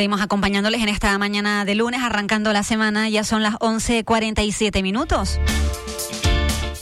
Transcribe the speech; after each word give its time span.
Seguimos 0.00 0.22
acompañándoles 0.22 0.80
en 0.80 0.88
esta 0.88 1.18
mañana 1.18 1.66
de 1.66 1.74
lunes, 1.74 2.00
arrancando 2.02 2.54
la 2.54 2.62
semana, 2.62 3.10
ya 3.10 3.22
son 3.22 3.42
las 3.42 3.56
11.47 3.56 4.82
minutos. 4.82 5.38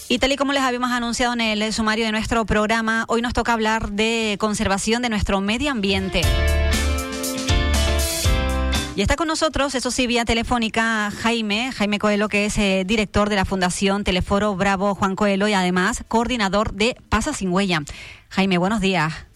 Y 0.08 0.20
tal 0.20 0.30
y 0.30 0.36
como 0.36 0.52
les 0.52 0.62
habíamos 0.62 0.92
anunciado 0.92 1.32
en 1.32 1.40
el 1.40 1.72
sumario 1.72 2.04
de 2.04 2.12
nuestro 2.12 2.46
programa, 2.46 3.06
hoy 3.08 3.20
nos 3.20 3.32
toca 3.32 3.54
hablar 3.54 3.90
de 3.90 4.36
conservación 4.38 5.02
de 5.02 5.08
nuestro 5.08 5.40
medio 5.40 5.72
ambiente. 5.72 6.20
Y 8.94 9.02
está 9.02 9.16
con 9.16 9.26
nosotros, 9.26 9.74
eso 9.74 9.90
sí, 9.90 10.06
vía 10.06 10.24
telefónica, 10.24 11.10
Jaime, 11.10 11.72
Jaime 11.72 11.98
Coelho, 11.98 12.28
que 12.28 12.44
es 12.44 12.56
eh, 12.56 12.84
director 12.86 13.30
de 13.30 13.34
la 13.34 13.44
Fundación 13.44 14.04
Teleforo 14.04 14.54
Bravo 14.54 14.94
Juan 14.94 15.16
Coelho 15.16 15.48
y 15.48 15.54
además 15.54 16.04
coordinador 16.06 16.72
de 16.72 16.94
Pasa 17.08 17.32
Sin 17.32 17.50
Huella. 17.50 17.80
Jaime, 18.28 18.58
buenos 18.58 18.80
días. 18.80 19.26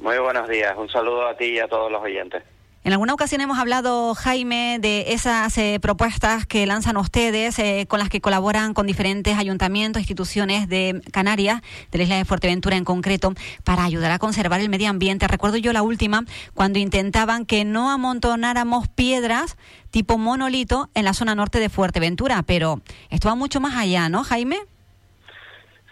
Muy 0.00 0.18
buenos 0.18 0.48
días, 0.48 0.74
un 0.76 0.88
saludo 0.88 1.28
a 1.28 1.36
ti 1.36 1.44
y 1.44 1.60
a 1.60 1.68
todos 1.68 1.92
los 1.92 2.02
oyentes. 2.02 2.42
En 2.82 2.94
alguna 2.94 3.12
ocasión 3.12 3.42
hemos 3.42 3.58
hablado, 3.58 4.14
Jaime, 4.14 4.78
de 4.80 5.12
esas 5.12 5.58
eh, 5.58 5.78
propuestas 5.82 6.46
que 6.46 6.64
lanzan 6.64 6.96
ustedes, 6.96 7.58
eh, 7.58 7.84
con 7.86 7.98
las 7.98 8.08
que 8.08 8.22
colaboran 8.22 8.72
con 8.72 8.86
diferentes 8.86 9.36
ayuntamientos, 9.36 10.00
instituciones 10.00 10.66
de 10.66 11.02
Canarias, 11.12 11.60
de 11.90 11.98
la 11.98 12.04
isla 12.04 12.16
de 12.16 12.24
Fuerteventura 12.24 12.76
en 12.76 12.84
concreto, 12.84 13.34
para 13.64 13.84
ayudar 13.84 14.10
a 14.12 14.18
conservar 14.18 14.60
el 14.60 14.70
medio 14.70 14.88
ambiente. 14.88 15.28
Recuerdo 15.28 15.58
yo 15.58 15.74
la 15.74 15.82
última, 15.82 16.24
cuando 16.54 16.78
intentaban 16.78 17.44
que 17.44 17.66
no 17.66 17.90
amontonáramos 17.90 18.88
piedras 18.88 19.58
tipo 19.90 20.16
monolito 20.16 20.88
en 20.94 21.04
la 21.04 21.12
zona 21.12 21.34
norte 21.34 21.60
de 21.60 21.68
Fuerteventura, 21.68 22.42
pero 22.44 22.80
esto 23.10 23.28
va 23.28 23.34
mucho 23.34 23.60
más 23.60 23.76
allá, 23.76 24.08
¿no, 24.08 24.24
Jaime? 24.24 24.56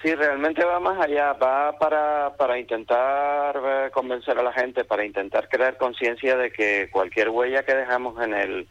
Sí, 0.02 0.14
realmente 0.14 0.64
va 0.64 0.78
más 0.78 1.00
allá, 1.00 1.32
va 1.32 1.76
para, 1.76 2.32
para 2.36 2.56
intentar 2.56 3.60
eh, 3.64 3.90
convencer 3.92 4.38
a 4.38 4.44
la 4.44 4.52
gente, 4.52 4.84
para 4.84 5.04
intentar 5.04 5.48
crear 5.48 5.76
conciencia 5.76 6.36
de 6.36 6.52
que 6.52 6.88
cualquier 6.92 7.30
huella 7.30 7.64
que 7.64 7.74
dejamos 7.74 8.22
en 8.22 8.32
el, 8.32 8.68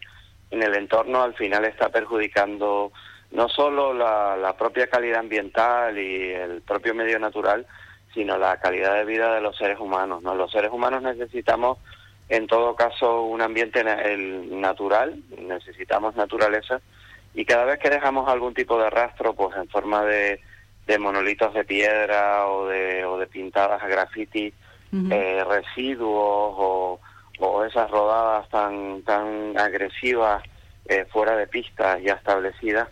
en 0.51 0.63
el 0.63 0.75
entorno 0.75 1.21
al 1.21 1.33
final 1.33 1.65
está 1.65 1.89
perjudicando 1.89 2.93
no 3.31 3.49
solo 3.49 3.93
la, 3.93 4.37
la 4.37 4.55
propia 4.55 4.87
calidad 4.87 5.19
ambiental 5.19 5.97
y 5.97 6.31
el 6.31 6.61
propio 6.61 6.95
medio 6.95 7.19
natural, 7.19 7.67
sino 8.13 8.37
la 8.37 8.57
calidad 8.61 8.93
de 8.95 9.03
vida 9.03 9.35
de 9.35 9.41
los 9.41 9.57
seres 9.57 9.79
humanos. 9.79 10.23
¿no? 10.23 10.33
Los 10.33 10.51
seres 10.51 10.71
humanos 10.71 11.03
necesitamos, 11.03 11.77
en 12.29 12.47
todo 12.47 12.73
caso, 12.75 13.23
un 13.23 13.41
ambiente 13.41 13.83
natural, 13.83 15.21
necesitamos 15.37 16.15
naturaleza, 16.15 16.79
y 17.33 17.43
cada 17.43 17.65
vez 17.65 17.79
que 17.79 17.89
dejamos 17.89 18.29
algún 18.29 18.53
tipo 18.53 18.79
de 18.79 18.89
rastro, 18.89 19.33
pues 19.33 19.55
en 19.57 19.67
forma 19.67 20.03
de 20.05 20.39
de 20.87 20.97
monolitos 20.97 21.53
de 21.53 21.65
piedra 21.65 22.47
o 22.47 22.67
de, 22.67 23.03
o 23.05 23.17
de 23.17 23.27
pintadas 23.27 23.83
a 23.83 23.87
graffiti, 23.87 24.53
eh, 25.11 25.43
residuos 25.43 26.55
o, 26.57 26.99
o, 27.39 27.65
esas 27.65 27.91
rodadas 27.91 28.49
tan, 28.49 29.03
tan 29.03 29.59
agresivas 29.59 30.41
eh, 30.85 31.05
fuera 31.11 31.35
de 31.35 31.45
pistas 31.45 32.01
ya 32.01 32.13
establecidas, 32.13 32.87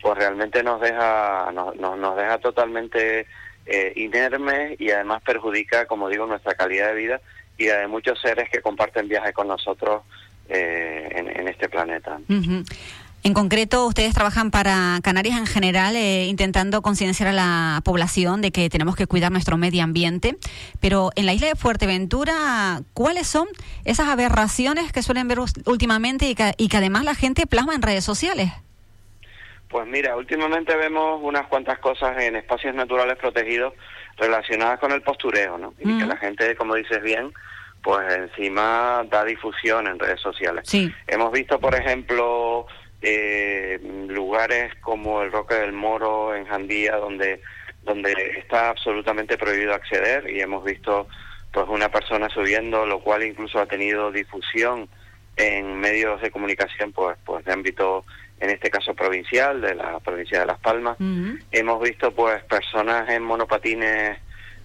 pues 0.00 0.16
realmente 0.16 0.62
nos 0.62 0.80
deja, 0.80 1.50
nos, 1.52 1.76
nos, 1.76 2.16
deja 2.16 2.38
totalmente 2.38 3.26
eh, 3.66 3.92
inermes 3.96 4.80
y 4.80 4.90
además 4.90 5.22
perjudica, 5.22 5.84
como 5.84 6.08
digo, 6.08 6.26
nuestra 6.26 6.54
calidad 6.54 6.88
de 6.88 6.94
vida 6.94 7.20
y 7.58 7.68
la 7.68 7.80
de 7.80 7.88
muchos 7.88 8.18
seres 8.20 8.48
que 8.50 8.62
comparten 8.62 9.06
viaje 9.06 9.34
con 9.34 9.48
nosotros 9.48 10.02
eh, 10.48 11.08
en, 11.10 11.28
en, 11.28 11.48
este 11.48 11.68
planeta. 11.68 12.18
En 13.26 13.32
concreto, 13.32 13.86
ustedes 13.86 14.12
trabajan 14.12 14.50
para 14.50 15.00
Canarias 15.02 15.38
en 15.38 15.46
general, 15.46 15.96
eh, 15.96 16.26
intentando 16.26 16.82
concienciar 16.82 17.30
a 17.30 17.32
la 17.32 17.80
población 17.82 18.42
de 18.42 18.52
que 18.52 18.68
tenemos 18.68 18.96
que 18.96 19.06
cuidar 19.06 19.32
nuestro 19.32 19.56
medio 19.56 19.82
ambiente. 19.82 20.36
Pero 20.78 21.08
en 21.16 21.24
la 21.24 21.32
isla 21.32 21.46
de 21.46 21.54
Fuerteventura, 21.54 22.82
¿cuáles 22.92 23.26
son 23.26 23.48
esas 23.86 24.08
aberraciones 24.08 24.92
que 24.92 25.00
suelen 25.00 25.26
ver 25.26 25.38
últimamente 25.64 26.28
y 26.28 26.34
que, 26.34 26.52
y 26.58 26.68
que 26.68 26.76
además 26.76 27.04
la 27.04 27.14
gente 27.14 27.46
plasma 27.46 27.74
en 27.74 27.80
redes 27.80 28.04
sociales? 28.04 28.52
Pues 29.70 29.86
mira, 29.86 30.18
últimamente 30.18 30.76
vemos 30.76 31.18
unas 31.22 31.46
cuantas 31.46 31.78
cosas 31.78 32.20
en 32.20 32.36
espacios 32.36 32.74
naturales 32.74 33.16
protegidos 33.16 33.72
relacionadas 34.18 34.78
con 34.78 34.92
el 34.92 35.00
postureo, 35.00 35.56
¿no? 35.56 35.72
Y 35.78 35.98
que 35.98 36.04
la 36.04 36.18
gente, 36.18 36.54
como 36.56 36.74
dices 36.74 37.02
bien, 37.02 37.32
pues 37.82 38.06
encima 38.12 39.02
da 39.10 39.24
difusión 39.24 39.86
en 39.86 39.98
redes 39.98 40.20
sociales. 40.20 40.64
Sí. 40.68 40.92
Hemos 41.06 41.32
visto, 41.32 41.58
por 41.58 41.74
ejemplo, 41.74 42.66
eh, 43.06 43.78
lugares 44.08 44.74
como 44.80 45.22
el 45.22 45.30
Roque 45.30 45.56
del 45.56 45.72
Moro 45.72 46.34
en 46.34 46.46
Jandía, 46.46 46.96
donde, 46.96 47.42
donde 47.82 48.12
está 48.38 48.70
absolutamente 48.70 49.36
prohibido 49.36 49.74
acceder 49.74 50.30
y 50.30 50.40
hemos 50.40 50.64
visto 50.64 51.06
pues 51.52 51.66
una 51.68 51.90
persona 51.90 52.30
subiendo, 52.30 52.86
lo 52.86 53.00
cual 53.00 53.22
incluso 53.22 53.60
ha 53.60 53.66
tenido 53.66 54.10
difusión 54.10 54.88
en 55.36 55.78
medios 55.78 56.20
de 56.22 56.30
comunicación 56.30 56.92
pues, 56.92 57.16
pues 57.26 57.44
de 57.44 57.52
ámbito, 57.52 58.04
en 58.40 58.50
este 58.50 58.70
caso 58.70 58.94
provincial, 58.94 59.60
de 59.60 59.74
la 59.74 60.00
provincia 60.00 60.40
de 60.40 60.46
Las 60.46 60.58
Palmas. 60.58 60.96
Hemos 61.52 61.82
visto 61.82 62.12
pues 62.12 62.42
personas 62.44 63.08
en 63.10 63.22
monopatines 63.22 64.18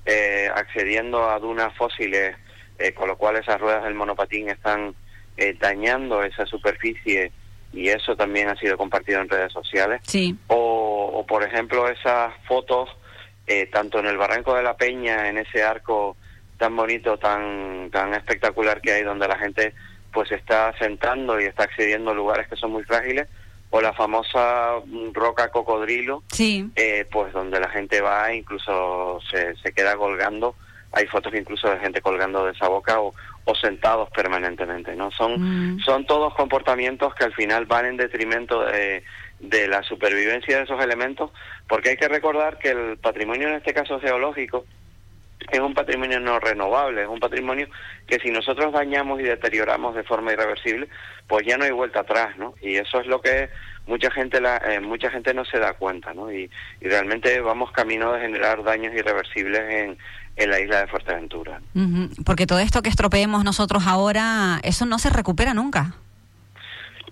eh, 0.05 0.49
accediendo 0.55 1.29
a 1.29 1.39
dunas 1.39 1.75
fósiles, 1.75 2.35
eh, 2.77 2.93
con 2.93 3.09
lo 3.09 3.17
cual 3.17 3.35
esas 3.35 3.59
ruedas 3.59 3.83
del 3.83 3.95
monopatín 3.95 4.49
están 4.49 4.95
eh, 5.37 5.55
dañando 5.59 6.23
esa 6.23 6.45
superficie 6.45 7.33
y 7.73 7.89
eso 7.89 8.15
también 8.15 8.49
ha 8.49 8.55
sido 8.55 8.77
compartido 8.77 9.21
en 9.21 9.29
redes 9.29 9.53
sociales. 9.53 10.01
Sí. 10.05 10.35
O, 10.47 11.25
por 11.27 11.43
ejemplo, 11.43 11.87
esas 11.87 12.33
fotos, 12.47 12.89
eh, 13.47 13.67
tanto 13.67 13.99
en 13.99 14.07
el 14.07 14.17
Barranco 14.17 14.55
de 14.55 14.63
la 14.63 14.75
Peña, 14.75 15.29
en 15.29 15.37
ese 15.37 15.63
arco 15.63 16.17
tan 16.57 16.75
bonito, 16.75 17.17
tan, 17.17 17.89
tan 17.91 18.13
espectacular 18.13 18.81
que 18.81 18.93
hay, 18.93 19.03
donde 19.03 19.27
la 19.27 19.37
gente 19.37 19.73
pues 20.11 20.31
está 20.31 20.75
sentando 20.77 21.39
y 21.39 21.45
está 21.45 21.63
accediendo 21.63 22.11
a 22.11 22.15
lugares 22.15 22.47
que 22.47 22.55
son 22.55 22.71
muy 22.71 22.83
frágiles, 22.83 23.27
o 23.69 23.79
la 23.79 23.93
famosa 23.93 24.73
roca 25.13 25.49
cocodrilo, 25.49 26.23
sí. 26.31 26.69
eh, 26.75 27.05
pues 27.11 27.31
donde 27.31 27.59
la 27.59 27.69
gente 27.69 28.01
va, 28.01 28.33
incluso 28.33 29.19
se, 29.29 29.55
se 29.57 29.71
queda 29.71 29.95
colgando. 29.95 30.55
Hay 30.91 31.05
fotos 31.07 31.33
incluso 31.35 31.69
de 31.69 31.79
gente 31.79 32.01
colgando 32.01 32.45
de 32.45 32.51
esa 32.51 32.67
boca 32.67 32.99
o, 32.99 33.13
o 33.45 33.55
sentados 33.55 34.09
permanentemente, 34.09 34.95
¿no? 34.95 35.11
Son, 35.11 35.75
mm. 35.75 35.79
son 35.81 36.05
todos 36.05 36.33
comportamientos 36.35 37.13
que 37.15 37.25
al 37.25 37.33
final 37.33 37.65
van 37.65 37.85
en 37.85 37.97
detrimento 37.97 38.65
de, 38.65 39.03
de 39.39 39.67
la 39.67 39.83
supervivencia 39.83 40.57
de 40.57 40.63
esos 40.63 40.83
elementos, 40.83 41.31
porque 41.67 41.89
hay 41.89 41.97
que 41.97 42.07
recordar 42.07 42.57
que 42.57 42.69
el 42.69 42.97
patrimonio, 42.97 43.47
en 43.47 43.55
este 43.55 43.73
caso 43.73 43.99
geológico, 43.99 44.65
es 45.51 45.59
un 45.59 45.73
patrimonio 45.73 46.19
no 46.19 46.39
renovable, 46.39 47.03
es 47.03 47.07
un 47.07 47.19
patrimonio 47.19 47.67
que 48.05 48.19
si 48.19 48.29
nosotros 48.29 48.73
dañamos 48.73 49.19
y 49.19 49.23
deterioramos 49.23 49.95
de 49.95 50.03
forma 50.03 50.33
irreversible, 50.33 50.89
pues 51.27 51.45
ya 51.45 51.57
no 51.57 51.63
hay 51.63 51.71
vuelta 51.71 52.01
atrás, 52.01 52.37
¿no? 52.37 52.53
Y 52.61 52.75
eso 52.75 52.99
es 52.99 53.07
lo 53.07 53.21
que 53.21 53.49
mucha 53.89 54.11
gente 54.11 54.39
la, 54.39 54.57
eh, 54.57 54.79
mucha 54.79 55.09
gente 55.09 55.33
no 55.33 55.43
se 55.43 55.57
da 55.57 55.73
cuenta, 55.73 56.13
¿no? 56.13 56.31
Y, 56.31 56.49
y 56.79 56.87
realmente 56.87 57.41
vamos 57.41 57.71
camino 57.71 58.13
de 58.13 58.21
generar 58.21 58.63
daños 58.63 58.93
irreversibles 58.93 59.61
en, 59.61 59.97
en 60.35 60.49
la 60.49 60.59
isla 60.59 60.81
de 60.81 60.87
Fuerteventura. 60.87 61.59
Porque 62.23 62.45
todo 62.45 62.59
esto 62.59 62.83
que 62.83 62.89
estropeemos 62.89 63.43
nosotros 63.43 63.83
ahora, 63.87 64.59
eso 64.63 64.85
no 64.85 64.99
se 64.99 65.09
recupera 65.09 65.53
nunca. 65.55 65.95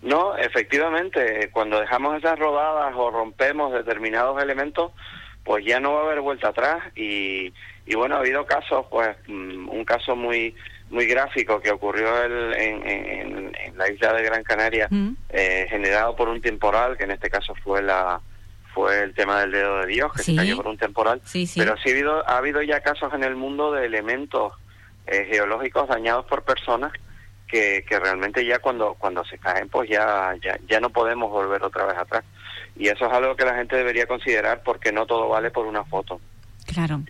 No, 0.04 0.38
efectivamente, 0.38 1.50
cuando 1.52 1.80
dejamos 1.80 2.16
esas 2.18 2.38
rodadas 2.38 2.94
o 2.96 3.10
rompemos 3.10 3.74
determinados 3.74 4.42
elementos, 4.42 4.92
pues 5.44 5.66
ya 5.66 5.80
no 5.80 5.94
va 5.94 6.02
a 6.02 6.06
haber 6.06 6.22
vuelta 6.22 6.50
atrás 6.50 6.84
y, 6.96 7.52
y 7.88 7.96
bueno, 7.96 8.16
ha 8.16 8.20
habido 8.20 8.46
casos, 8.46 8.86
pues 8.92 9.18
mm, 9.28 9.68
un 9.68 9.84
caso 9.84 10.16
muy 10.16 10.56
muy 10.90 11.06
gráfico 11.06 11.60
que 11.60 11.72
ocurrió 11.72 12.24
el, 12.24 12.54
en, 12.54 13.54
en, 13.56 13.78
la 13.78 13.92
isla 13.92 14.14
de 14.14 14.24
Gran 14.24 14.44
Canaria, 14.44 14.90
eh, 15.30 15.68
generado 15.70 16.16
por 16.16 16.30
un 16.30 16.42
temporal, 16.42 16.98
que 16.98 17.04
en 17.04 17.12
este 17.12 17.30
caso 17.30 17.54
fue 17.64 17.82
la 17.82 18.20
fue 18.74 19.04
el 19.04 19.14
tema 19.16 19.40
del 19.40 19.52
dedo 19.52 19.80
de 19.80 19.88
Dios, 19.88 20.14
que 20.14 20.24
se 20.24 20.36
cayó 20.36 20.58
por 20.58 20.68
un 20.68 20.78
temporal. 20.78 21.20
Pero 21.56 21.76
sí 21.78 21.90
ha 21.90 21.92
habido, 21.92 22.30
ha 22.30 22.38
habido 22.38 22.62
ya 22.62 22.80
casos 22.82 23.12
en 23.14 23.24
el 23.24 23.36
mundo 23.36 23.72
de 23.72 23.86
elementos 23.86 24.54
eh, 25.08 25.28
geológicos 25.32 25.88
dañados 25.88 26.26
por 26.26 26.44
personas 26.44 26.92
que, 27.48 27.84
que 27.90 28.00
realmente 28.00 28.46
ya 28.46 28.60
cuando, 28.60 28.94
cuando 28.94 29.26
se 29.26 29.40
caen, 29.40 29.68
pues 29.70 29.90
ya, 29.90 30.36
ya, 30.44 30.60
ya 30.68 30.80
no 30.80 30.92
podemos 30.92 31.32
volver 31.32 31.64
otra 31.64 31.86
vez 31.86 31.98
atrás. 31.98 32.24
Y 32.76 32.88
eso 32.88 33.08
es 33.08 33.14
algo 33.14 33.36
que 33.36 33.46
la 33.46 33.56
gente 33.56 33.76
debería 33.76 34.06
considerar 34.06 34.62
porque 34.64 34.92
no 34.92 35.08
todo 35.08 35.28
vale 35.28 35.50
por 35.50 35.66
una 35.66 35.84
foto. 35.84 36.22
Claro. 36.68 37.02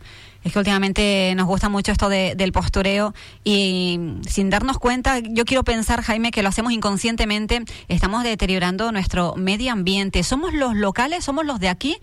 Es 0.43 0.53
que 0.53 0.59
últimamente 0.59 1.33
nos 1.35 1.47
gusta 1.47 1.69
mucho 1.69 1.91
esto 1.91 2.09
de, 2.09 2.35
del 2.35 2.51
postureo 2.51 3.13
y 3.43 3.99
sin 4.27 4.49
darnos 4.49 4.77
cuenta, 4.79 5.19
yo 5.19 5.45
quiero 5.45 5.63
pensar, 5.63 6.01
Jaime, 6.01 6.31
que 6.31 6.43
lo 6.43 6.49
hacemos 6.49 6.71
inconscientemente, 6.71 7.63
estamos 7.87 8.23
deteriorando 8.23 8.91
nuestro 8.91 9.35
medio 9.35 9.71
ambiente. 9.71 10.23
¿Somos 10.23 10.53
los 10.53 10.75
locales, 10.75 11.25
somos 11.25 11.45
los 11.45 11.59
de 11.59 11.69
aquí 11.69 11.97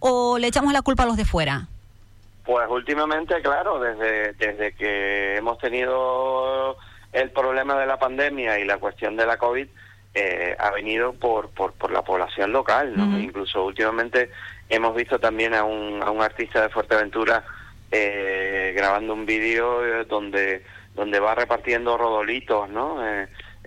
o 0.00 0.38
le 0.38 0.46
echamos 0.46 0.72
la 0.72 0.82
culpa 0.82 1.02
a 1.04 1.06
los 1.06 1.16
de 1.16 1.24
fuera? 1.24 1.68
Pues 2.44 2.66
últimamente, 2.70 3.42
claro, 3.42 3.78
desde, 3.78 4.32
desde 4.34 4.72
que 4.72 5.36
hemos 5.36 5.58
tenido 5.58 6.76
el 7.12 7.30
problema 7.30 7.78
de 7.78 7.86
la 7.86 7.98
pandemia 7.98 8.58
y 8.58 8.64
la 8.64 8.78
cuestión 8.78 9.16
de 9.16 9.26
la 9.26 9.36
COVID, 9.36 9.66
eh, 10.14 10.56
ha 10.58 10.70
venido 10.70 11.12
por, 11.12 11.50
por, 11.50 11.72
por, 11.74 11.92
la 11.92 12.02
población 12.02 12.52
local, 12.52 12.96
¿no? 12.96 13.18
Incluso 13.18 13.64
últimamente 13.64 14.30
hemos 14.68 14.96
visto 14.96 15.18
también 15.18 15.54
a 15.54 15.64
un, 15.64 16.02
a 16.02 16.10
un 16.10 16.22
artista 16.22 16.62
de 16.62 16.70
Fuerteventura 16.70 17.44
eh, 17.90 18.72
grabando 18.76 19.14
un 19.14 19.26
vídeo 19.26 19.84
eh, 19.84 20.04
donde 20.04 20.64
donde 20.94 21.20
va 21.20 21.34
repartiendo 21.34 21.96
rodolitos, 21.96 22.68
¿no? 22.70 22.98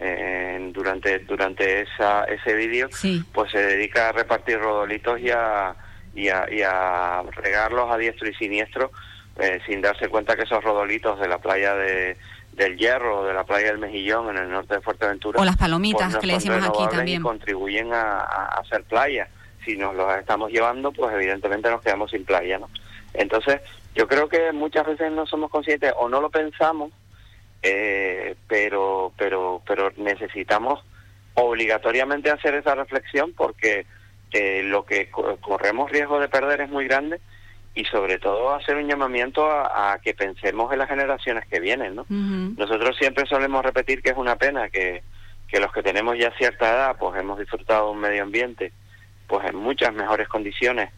Eh, 0.04 0.70
durante 0.74 1.20
durante 1.20 1.82
esa, 1.82 2.24
ese 2.24 2.54
vídeo, 2.56 2.90
pues 3.32 3.52
se 3.52 3.60
dedica 3.60 4.10
a 4.10 4.12
repartir 4.12 4.60
rodolitos 4.60 5.20
y 5.20 5.30
a, 5.30 5.76
y 6.16 6.28
a, 6.28 7.24
regarlos 7.36 7.92
a 7.92 7.98
diestro 7.98 8.28
y 8.28 8.34
siniestro 8.34 8.92
eh, 9.40 9.60
sin 9.66 9.82
darse 9.82 10.10
cuenta 10.10 10.36
que 10.36 10.44
esos 10.44 10.64
rodolitos 10.64 11.20
de 11.20 11.28
la 11.28 11.38
playa 11.38 11.76
de, 11.76 12.18
del 12.54 12.78
Hierro 12.78 13.20
o 13.20 13.26
de 13.26 13.34
la 13.34 13.44
playa 13.44 13.68
del 13.68 13.78
Mejillón 13.78 14.30
en 14.30 14.44
el 14.44 14.50
norte 14.50 14.76
de 14.76 14.82
Fuerteventura 14.82 15.40
o 15.40 15.46
las 15.46 15.58
palomitas 15.58 16.12
pues 16.12 16.22
que 16.22 16.28
le 16.28 16.34
decimos 16.34 16.64
aquí 16.64 16.84
también. 16.90 17.22
contribuyen 17.22 17.94
a, 17.94 18.24
hacer 18.60 18.84
playa. 18.84 19.28
Si 19.64 19.78
nos 19.78 19.96
los 19.96 20.12
estamos 20.18 20.52
llevando 20.52 20.92
pues 20.92 21.14
evidentemente 21.14 21.70
nos 21.70 21.82
quedamos 21.82 22.12
sin 22.12 22.26
playa 22.26 22.58
no 22.60 22.70
entonces 23.14 23.62
yo 23.96 24.08
creo 24.08 24.30
que 24.30 24.52
muchas 24.52 24.86
veces 24.86 25.12
no 25.12 25.26
somos 25.26 25.50
conscientes 25.52 25.94
o 25.98 26.10
no 26.10 26.22
lo 26.22 26.30
pensamos 26.30 26.92
eh, 27.64 28.36
pero 28.48 29.14
pero 29.18 29.62
pero 29.68 29.92
necesitamos 29.98 30.84
obligatoriamente 31.36 32.32
hacer 32.32 32.56
esa 32.56 32.76
reflexión 32.76 33.34
porque 33.34 33.86
eh, 34.32 34.64
lo 34.64 34.86
que 34.86 35.10
corremos 35.10 35.92
riesgo 35.92 36.20
de 36.20 36.30
perder 36.30 36.62
es 36.62 36.70
muy 36.70 36.86
grande 36.86 37.22
y 37.74 37.86
sobre 37.86 38.18
todo 38.18 38.54
hacer 38.54 38.78
un 38.78 38.88
llamamiento 38.88 39.50
a, 39.50 39.98
que 40.04 40.14
pensemos 40.14 40.74
en 40.74 40.80
las 40.80 40.90
generaciones 40.90 41.46
que 41.48 41.62
vienen, 41.62 41.96
¿no? 41.96 42.06
Nosotros 42.10 42.98
siempre 42.98 43.26
solemos 43.28 43.64
repetir 43.64 44.02
que 44.02 44.10
es 44.10 44.18
una 44.18 44.36
pena 44.36 44.70
que, 44.70 45.04
que 45.48 45.60
los 45.60 45.72
que 45.72 45.84
tenemos 45.84 46.18
ya 46.18 46.32
cierta 46.38 46.70
edad, 46.70 46.98
pues 47.00 47.18
hemos 47.20 47.40
disfrutado 47.40 47.86
de 47.86 47.92
un 47.92 48.00
medio 48.00 48.24
ambiente, 48.24 48.74
pues 49.28 49.48
en 49.48 49.56
muchas 49.56 49.94
mejores 49.94 50.28
condiciones 50.28 50.92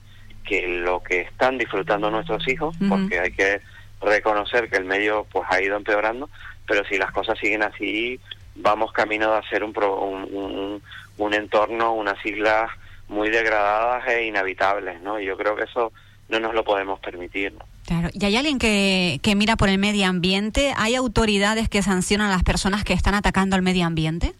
que 0.43 0.67
lo 0.67 1.01
que 1.01 1.21
están 1.21 1.57
disfrutando 1.57 2.11
nuestros 2.11 2.47
hijos, 2.47 2.75
porque 2.89 3.19
hay 3.19 3.31
que 3.31 3.61
reconocer 4.01 4.69
que 4.69 4.77
el 4.77 4.85
medio 4.85 5.25
pues 5.31 5.45
ha 5.49 5.61
ido 5.61 5.77
empeorando, 5.77 6.29
pero 6.67 6.83
si 6.85 6.97
las 6.97 7.11
cosas 7.11 7.39
siguen 7.39 7.63
así, 7.63 8.19
vamos 8.55 8.91
camino 8.91 9.31
de 9.31 9.37
hacer 9.37 9.63
un, 9.63 9.73
un, 9.77 10.27
un, 10.31 10.81
un 11.17 11.33
entorno, 11.33 11.93
unas 11.93 12.23
islas 12.25 12.69
muy 13.07 13.29
degradadas 13.29 14.07
e 14.07 14.25
inhabitables, 14.25 15.01
¿no? 15.01 15.19
Y 15.19 15.25
yo 15.25 15.37
creo 15.37 15.55
que 15.55 15.63
eso 15.63 15.91
no 16.29 16.39
nos 16.39 16.53
lo 16.53 16.63
podemos 16.63 16.99
permitir. 16.99 17.53
¿no? 17.53 17.65
Claro. 17.85 18.09
¿Y 18.13 18.25
hay 18.25 18.35
alguien 18.37 18.59
que, 18.59 19.19
que 19.21 19.35
mira 19.35 19.55
por 19.55 19.69
el 19.69 19.77
medio 19.77 20.07
ambiente? 20.07 20.73
¿Hay 20.77 20.95
autoridades 20.95 21.69
que 21.69 21.81
sancionan 21.81 22.27
a 22.27 22.31
las 22.31 22.43
personas 22.43 22.83
que 22.83 22.93
están 22.93 23.13
atacando 23.13 23.55
al 23.55 23.61
medio 23.61 23.85
ambiente? 23.85 24.33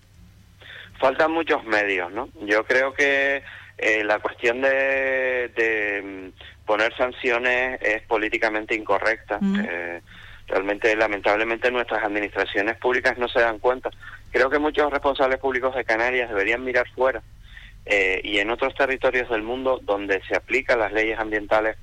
Faltan 1.00 1.32
muchos 1.32 1.64
medios, 1.66 2.12
¿no? 2.14 2.30
Yo 2.46 2.64
creo 2.66 2.94
que 2.94 3.44
eh, 3.84 4.04
la 4.04 4.20
cuestión 4.20 4.62
de, 4.62 5.50
de, 5.56 6.02
mm, 6.02 6.66
poner 6.66 6.96
sanciones 6.96 7.82
es 7.82 8.02
políticamente 8.04 8.76
incorrecta. 8.76 9.40
Eh, 9.42 10.02
realmente, 10.48 10.96
lamentablemente, 10.96 11.70
nuestras 11.70 12.04
administraciones 12.04 12.78
públicas 12.78 13.18
no 13.18 13.28
se 13.28 13.42
dan 13.42 13.60
cuenta. 13.60 13.90
Creo 14.32 14.50
que 14.50 14.60
muchos 14.60 14.90
responsables 14.90 15.40
públicos 15.40 15.76
de 15.76 15.84
Canarias 15.84 16.30
deberían 16.30 16.64
mirar 16.64 16.88
fuera 16.96 17.22
eh, 17.86 18.22
y 18.24 18.40
en 18.40 18.50
otros 18.50 18.74
territorios 18.74 19.30
del 19.30 19.44
mundo 19.44 19.80
donde 19.84 20.22
se 20.24 20.36
aplican 20.36 20.80
las 20.80 20.94
leyes 20.94 21.20
ambientales 21.20 21.78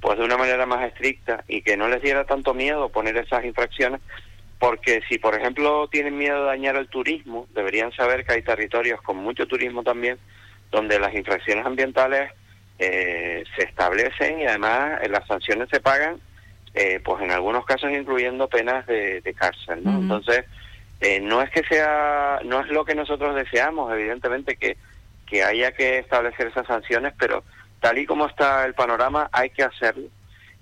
pues 0.00 0.18
de 0.18 0.24
una 0.24 0.36
manera 0.36 0.66
más 0.66 0.86
estricta 0.86 1.42
y 1.48 1.62
que 1.62 1.76
no 1.76 1.88
les 1.88 2.02
diera 2.02 2.24
tanto 2.24 2.54
miedo 2.54 2.90
poner 2.90 3.16
esas 3.16 3.44
infracciones 3.44 4.00
porque 4.58 5.00
si 5.08 5.18
por 5.18 5.34
ejemplo 5.34 5.88
tienen 5.88 6.16
miedo 6.16 6.40
de 6.40 6.46
dañar 6.46 6.76
el 6.76 6.88
turismo 6.88 7.48
deberían 7.54 7.90
saber 7.92 8.24
que 8.24 8.34
hay 8.34 8.42
territorios 8.42 9.00
con 9.02 9.16
mucho 9.16 9.46
turismo 9.46 9.82
también 9.82 10.18
donde 10.70 10.98
las 10.98 11.14
infracciones 11.14 11.64
ambientales 11.64 12.32
eh, 12.78 13.44
se 13.56 13.64
establecen 13.64 14.40
y 14.40 14.46
además 14.46 15.00
eh, 15.02 15.08
las 15.08 15.26
sanciones 15.26 15.68
se 15.70 15.80
pagan 15.80 16.20
pues 17.02 17.20
en 17.22 17.32
algunos 17.32 17.66
casos 17.66 17.90
incluyendo 17.90 18.46
penas 18.46 18.86
de, 18.86 19.34
cárcel 19.36 19.82
¿no? 19.82 19.98
entonces 19.98 20.44
no 21.22 21.42
es 21.42 21.50
que 21.50 21.64
sea 21.64 22.38
no 22.44 22.60
es 22.60 22.68
lo 22.68 22.84
que 22.84 22.94
nosotros 22.94 23.34
deseamos 23.34 23.92
evidentemente 23.92 24.54
que 24.54 24.76
que 25.28 25.44
haya 25.44 25.72
que 25.72 25.98
establecer 25.98 26.48
esas 26.48 26.66
sanciones, 26.66 27.12
pero 27.18 27.44
tal 27.80 27.98
y 27.98 28.06
como 28.06 28.26
está 28.26 28.64
el 28.64 28.74
panorama 28.74 29.28
hay 29.32 29.50
que 29.50 29.62
hacerlo 29.62 30.08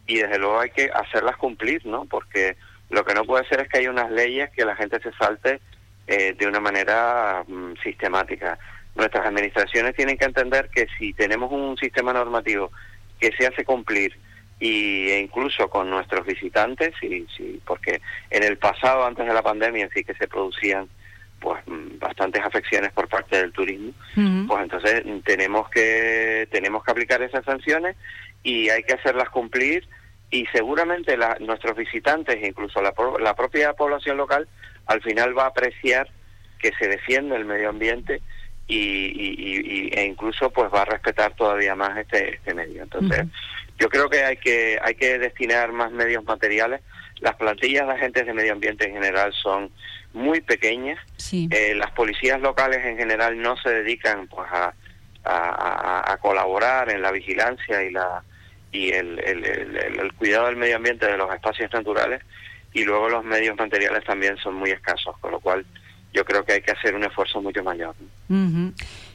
y 0.07 0.19
desde 0.19 0.39
luego 0.39 0.61
hay 0.61 0.71
que 0.71 0.91
hacerlas 0.93 1.37
cumplir, 1.37 1.85
¿no? 1.87 2.05
Porque 2.05 2.57
lo 2.91 3.05
que 3.05 3.15
no 3.15 3.25
puede 3.25 3.47
ser 3.49 3.61
es 3.61 3.69
que 3.69 3.79
haya 3.79 3.91
unas 3.91 4.11
leyes 4.11 4.51
que 4.51 4.65
la 4.65 4.77
gente 4.77 5.01
se 5.01 5.13
salte 5.13 5.61
eh, 6.07 6.35
de 6.39 6.47
una 6.47 6.61
manera 6.61 7.45
mm, 7.47 7.75
sistemática. 7.83 8.59
Nuestras 8.97 9.27
administraciones 9.27 9.95
tienen 9.95 10.17
que 10.17 10.25
entender 10.25 10.71
que 10.75 10.87
si 10.99 11.13
tenemos 11.13 11.53
un 11.53 11.77
sistema 11.77 12.13
normativo 12.13 12.73
que 13.21 13.33
se 13.33 13.47
hace 13.47 13.65
cumplir 13.65 14.17
y, 14.59 15.11
e 15.11 15.21
incluso 15.21 15.69
con 15.69 15.91
nuestros 15.91 16.27
visitantes, 16.27 16.95
y, 17.03 17.27
sí, 17.37 17.61
porque 17.67 18.01
en 18.31 18.43
el 18.43 18.57
pasado, 18.57 19.05
antes 19.05 19.27
de 19.27 19.35
la 19.35 19.43
pandemia, 19.43 19.89
sí 19.95 20.03
que 20.03 20.15
se 20.15 20.29
producían 20.29 20.89
pues 21.41 21.63
mm, 21.67 21.99
bastantes 21.99 22.43
afecciones 22.43 22.93
por 22.93 23.09
parte 23.09 23.37
del 23.37 23.53
turismo, 23.53 23.93
pues 24.49 24.63
entonces 24.63 25.05
tenemos 25.25 25.69
que 25.69 26.49
tenemos 26.51 26.83
que 26.83 26.91
aplicar 26.91 27.21
esas 27.21 27.45
sanciones 27.45 27.97
y 28.43 28.71
hay 28.71 28.83
que 28.83 28.95
hacerlas 28.95 29.29
cumplir 29.29 29.87
y 30.31 30.47
seguramente 30.47 31.17
nuestros 31.41 31.77
visitantes, 31.77 32.43
incluso 32.43 32.81
la, 32.81 32.95
la 33.21 33.35
propia 33.35 33.75
población 33.75 34.17
local, 34.17 34.49
al 34.87 35.03
final 35.03 35.37
va 35.37 35.45
a 35.45 35.49
apreciar 35.49 36.09
que 36.59 36.73
se 36.79 36.89
defiende 36.89 37.37
el 37.37 37.45
medio 37.45 37.69
ambiente 37.69 38.23
y, 38.69 39.91
e 39.93 40.05
incluso 40.05 40.51
pues 40.51 40.73
va 40.73 40.83
a 40.83 40.87
respetar 40.87 41.35
todavía 41.35 41.75
más 41.75 41.97
este, 41.99 42.35
este 42.35 42.55
medio. 42.55 42.83
Entonces, 42.83 43.27
yo 43.79 43.89
creo 43.89 44.09
que 44.09 44.25
hay 44.25 44.37
que 44.37 44.79
hay 44.83 44.95
que 44.95 45.19
destinar 45.19 45.73
más 45.73 45.93
medios 45.93 46.25
materiales. 46.25 46.81
Las 47.21 47.37
plantillas 47.37 47.87
de 47.87 47.95
agentes 47.95 48.27
de 48.27 48.35
medio 48.35 48.53
ambiente 48.53 48.87
en 48.87 48.95
general 48.95 49.33
son 49.33 49.71
muy 50.13 50.41
pequeñas. 50.41 50.99
Eh, 51.33 51.75
las 51.75 51.91
policías 51.93 52.41
locales 52.41 52.85
en 52.85 52.97
general 52.97 53.41
no 53.41 53.57
se 53.59 53.71
dedican 53.71 54.27
pues 54.29 54.49
a, 54.51 54.75
a, 55.25 56.17
colaborar 56.21 56.91
en 56.91 57.03
la 57.03 57.11
vigilancia 57.11 57.83
y 57.83 57.91
la 57.91 58.23
y 58.73 58.91
el, 58.91 59.19
el, 59.21 59.45
el, 59.45 60.13
cuidado 60.15 60.47
del 60.47 60.57
medio 60.57 60.77
ambiente 60.77 61.07
de 61.07 61.17
los 61.17 61.33
espacios 61.33 61.73
naturales 61.73 62.23
y 62.73 62.85
luego 62.85 63.09
los 63.09 63.25
medios 63.25 63.57
materiales 63.57 64.05
también 64.05 64.37
son 64.39 64.55
muy 64.55 64.71
escasos, 64.71 65.17
con 65.19 65.31
lo 65.31 65.41
cual 65.41 65.65
yo 66.13 66.25
creo 66.25 66.45
que 66.45 66.55
hay 66.55 66.63
que 66.63 66.73
hacer 66.73 66.95
un 66.95 67.05
esfuerzo 67.05 67.43
mucho 67.43 67.63
mayor. 67.63 67.95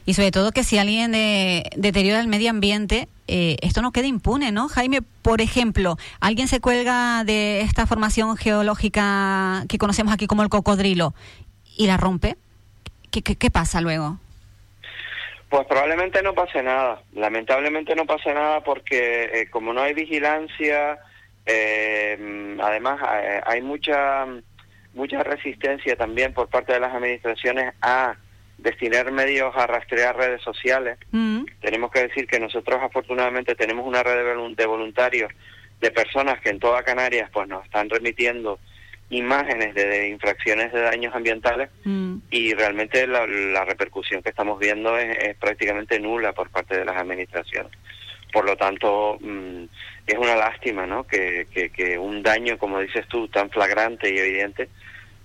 Y 0.04 0.14
sobre 0.14 0.30
todo 0.30 0.52
que 0.52 0.64
si 0.64 0.78
alguien 0.78 1.12
de, 1.12 1.64
deteriora 1.76 2.20
el 2.20 2.28
medio 2.28 2.50
ambiente, 2.50 3.08
eh, 3.28 3.56
esto 3.62 3.82
no 3.82 3.92
quede 3.92 4.06
impune, 4.06 4.52
¿no? 4.52 4.68
Jaime, 4.68 5.00
por 5.22 5.40
ejemplo, 5.40 5.96
alguien 6.20 6.48
se 6.48 6.60
cuelga 6.60 7.24
de 7.24 7.60
esta 7.60 7.86
formación 7.86 8.36
geológica 8.36 9.64
que 9.68 9.78
conocemos 9.78 10.12
aquí 10.12 10.26
como 10.26 10.42
el 10.42 10.48
cocodrilo 10.48 11.14
y 11.76 11.86
la 11.86 11.96
rompe. 11.96 12.36
¿Qué, 13.10 13.22
qué, 13.22 13.50
pasa 13.50 13.80
luego? 13.80 14.18
Pues 15.50 15.66
probablemente 15.66 16.22
no 16.22 16.34
pase 16.34 16.62
nada. 16.62 17.02
Lamentablemente 17.12 17.94
no 17.94 18.06
pase 18.06 18.32
nada 18.32 18.62
porque 18.62 19.24
eh, 19.24 19.50
como 19.50 19.72
no 19.72 19.82
hay 19.82 19.92
vigilancia, 19.92 20.98
eh, 21.44 22.56
además 22.60 23.00
hay 23.44 23.60
mucha 23.60 24.26
mucha 24.94 25.22
resistencia 25.22 25.96
también 25.96 26.32
por 26.32 26.48
parte 26.48 26.72
de 26.72 26.80
las 26.80 26.94
administraciones 26.94 27.74
a 27.80 28.16
destinar 28.58 29.10
medios 29.10 29.54
a 29.56 29.66
rastrear 29.66 30.16
redes 30.16 30.42
sociales. 30.42 30.98
Mm. 31.10 31.44
Tenemos 31.60 31.90
que 31.90 32.08
decir 32.08 32.26
que 32.26 32.38
nosotros 32.38 32.80
afortunadamente 32.82 33.54
tenemos 33.54 33.86
una 33.86 34.02
red 34.02 34.24
de 34.56 34.66
voluntarios, 34.66 35.32
de 35.80 35.90
personas 35.90 36.40
que 36.40 36.50
en 36.50 36.60
toda 36.60 36.82
Canarias 36.82 37.28
pues 37.32 37.48
nos 37.48 37.64
están 37.64 37.90
remitiendo 37.90 38.58
imágenes 39.10 39.74
de, 39.74 40.08
infracciones 40.08 40.72
de 40.72 40.80
daños 40.80 41.14
ambientales 41.14 41.68
mm. 41.84 42.16
y 42.30 42.54
realmente 42.54 43.06
la, 43.06 43.26
repercusión 43.64 44.22
que 44.22 44.30
estamos 44.30 44.58
viendo 44.58 44.96
es, 44.96 45.36
prácticamente 45.36 46.00
nula 46.00 46.32
por 46.32 46.50
parte 46.50 46.78
de 46.78 46.84
las 46.84 46.96
administraciones. 46.96 47.72
Por 48.32 48.46
lo 48.46 48.56
tanto, 48.56 49.18
mm, 49.20 49.64
es 50.06 50.18
una 50.18 50.34
lástima 50.34 50.86
¿no? 50.86 51.04
que, 51.04 51.46
que 51.74 51.98
un 51.98 52.22
daño, 52.22 52.58
como 52.58 52.80
dices 52.80 53.06
tú, 53.08 53.28
tan 53.28 53.50
flagrante 53.50 54.12
y 54.12 54.18
evidente, 54.18 54.68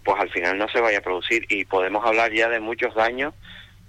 pues 0.03 0.19
al 0.19 0.29
final 0.29 0.57
no 0.57 0.69
se 0.69 0.79
vaya 0.79 0.99
a 0.99 1.01
producir 1.01 1.45
y 1.49 1.65
podemos 1.65 2.05
hablar 2.05 2.31
ya 2.31 2.47
de 2.47 2.59
muchos 2.59 2.95
daños, 2.95 3.33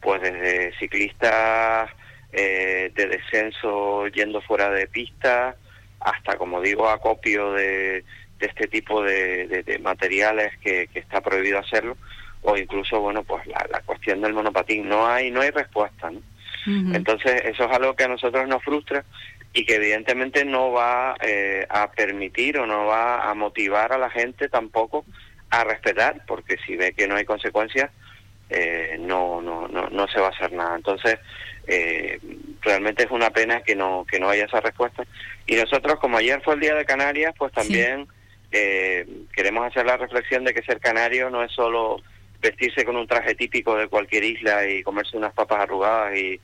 pues 0.01 0.21
desde 0.21 0.77
ciclistas 0.79 1.91
eh, 2.33 2.91
de 2.95 3.07
descenso 3.07 4.07
yendo 4.09 4.41
fuera 4.41 4.69
de 4.71 4.87
pista 4.87 5.57
hasta, 6.01 6.37
como 6.37 6.61
digo, 6.61 6.89
acopio 6.89 7.53
de, 7.53 8.05
este 8.41 8.67
tipo 8.67 9.03
de, 9.03 9.79
materiales 9.81 10.57
que, 10.59 10.89
está 10.95 11.21
prohibido 11.21 11.59
hacerlo 11.59 11.97
o 12.43 12.57
incluso, 12.57 13.01
bueno, 13.01 13.23
pues 13.25 13.47
la, 13.47 13.81
cuestión 13.87 14.21
del 14.21 14.35
monopatín. 14.35 14.89
No 14.89 15.07
hay, 15.07 15.31
no 15.31 15.41
hay 15.41 15.51
respuesta, 15.51 16.11
¿no? 16.11 16.21
Entonces, 16.95 17.43
eso 17.45 17.65
es 17.65 17.71
algo 17.71 17.95
que 17.97 18.05
a 18.05 18.09
nosotros 18.09 18.47
nos 18.47 18.63
frustra 18.63 19.05
y 19.53 19.65
que 19.65 19.77
evidentemente 19.77 20.45
no 20.45 20.73
va 20.73 21.17
eh, 21.21 21.67
a 21.69 21.91
permitir 21.91 22.59
o 22.59 22.67
no 22.67 22.87
va 22.87 23.29
a 23.29 23.35
motivar 23.35 23.93
a 23.93 23.99
la 23.99 24.11
gente 24.11 24.49
tampoco 24.49 25.05
a 25.51 25.65
respetar, 25.65 26.25
porque 26.27 26.57
si 26.67 26.77
ve 26.77 26.93
que 26.93 27.09
no 27.09 27.17
hay 27.17 27.25
consecuencias, 27.25 27.91
eh, 28.51 28.97
no, 29.01 29.41
no, 29.41 29.69
no, 29.69 29.89
no 29.89 30.09
se 30.09 30.21
va 30.21 30.27
a 30.27 30.31
hacer 30.31 30.53
nada. 30.53 30.77
Entonces, 30.77 31.19
eh, 31.67 32.19
realmente 32.63 33.05
es 33.05 33.11
una 33.11 33.31
pena 33.31 33.63
que 33.63 33.75
no, 33.75 34.07
que 34.11 34.19
no 34.19 34.29
haya 34.29 34.45
esa 34.45 34.61
respuesta. 34.61 35.05
Y 35.47 35.57
nosotros, 35.57 35.99
como 36.01 36.19
ayer 36.19 36.41
fue 36.43 36.55
el 36.55 36.61
Día 36.61 36.75
de 36.75 36.85
Canarias, 36.85 37.35
pues 37.39 37.53
también 37.53 38.07
eh, 38.51 39.07
queremos 39.35 39.67
hacer 39.67 39.85
la 39.85 39.97
reflexión 39.97 40.45
de 40.45 40.55
que 40.55 40.63
ser 40.63 40.81
canario 40.81 41.29
no 41.29 41.43
es 41.43 41.53
solo 41.53 42.01
vestirse 42.41 42.85
con 42.85 42.97
un 42.97 43.07
traje 43.07 43.35
típico 43.35 43.77
de 43.77 43.89
cualquier 43.89 44.25
isla 44.25 44.67
y 44.67 44.83
comerse 44.83 45.17
unas 45.17 45.33
papas 45.33 45.61
arrugadas 45.61 46.17
y, 46.17 46.41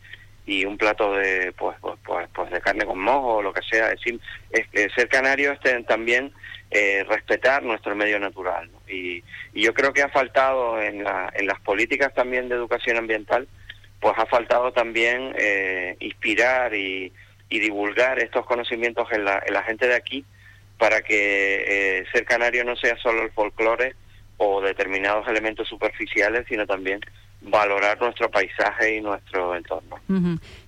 y 0.46 0.64
un 0.64 0.76
plato 0.76 1.14
de 1.14 1.52
pues, 1.52 1.76
pues 1.80 1.96
pues 2.04 2.28
pues 2.34 2.50
de 2.50 2.60
carne 2.60 2.84
con 2.84 2.98
mojo 2.98 3.36
o 3.36 3.42
lo 3.42 3.52
que 3.52 3.62
sea. 3.62 3.92
Es, 3.92 4.00
es, 4.50 4.92
ser 4.92 5.08
canario 5.08 5.52
es 5.52 5.86
también 5.86 6.32
eh, 6.70 7.04
respetar 7.08 7.62
nuestro 7.62 7.94
medio 7.94 8.18
natural 8.18 8.68
y, 8.88 9.22
y, 9.52 9.62
yo 9.62 9.72
creo 9.74 9.92
que 9.92 10.02
ha 10.02 10.08
faltado 10.08 10.80
en, 10.82 11.04
la, 11.04 11.32
en 11.34 11.46
las 11.46 11.60
políticas 11.60 12.12
también 12.14 12.48
de 12.48 12.56
educación 12.56 12.96
ambiental 12.96 13.46
pues 14.00 14.14
ha 14.18 14.26
faltado 14.26 14.72
también 14.72 15.34
eh, 15.38 15.96
inspirar 16.00 16.74
y, 16.74 17.12
y, 17.48 17.58
divulgar 17.60 18.18
estos 18.18 18.44
conocimientos 18.44 19.06
en 19.12 19.24
la, 19.24 19.42
en 19.46 19.54
la 19.54 19.62
gente 19.62 19.86
de 19.86 19.94
aquí 19.94 20.24
para 20.78 21.00
que 21.02 22.00
eh, 22.00 22.04
ser 22.12 22.24
canario 22.24 22.64
no 22.64 22.76
sea 22.76 22.96
solo 22.96 23.22
el 23.22 23.30
folclore 23.30 23.94
o 24.36 24.60
determinados 24.60 25.26
elementos 25.28 25.68
superficiales, 25.68 26.44
sino 26.48 26.66
también 26.66 27.00
valorar 27.42 28.00
nuestro 28.00 28.30
paisaje 28.30 28.96
y 28.96 29.00
nuestro 29.00 29.54
entorno. 29.54 29.96